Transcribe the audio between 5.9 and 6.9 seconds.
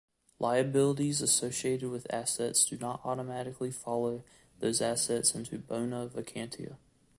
vacantia".